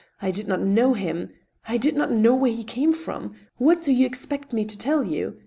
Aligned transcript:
I 0.19 0.31
did 0.31 0.47
not 0.47 0.61
know 0.63 0.95
him. 0.95 1.29
I 1.67 1.77
don't 1.77 2.09
know 2.23 2.33
where 2.33 2.51
he 2.51 2.63
came 2.63 2.91
from.... 2.91 3.35
What 3.57 3.83
do 3.83 3.93
you 3.93 4.07
expect 4.07 4.51
me 4.51 4.65
to 4.65 4.75
tell 4.75 5.03
you 5.03 5.37